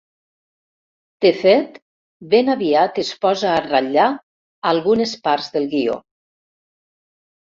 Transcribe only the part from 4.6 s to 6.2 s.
algunes parts del guió.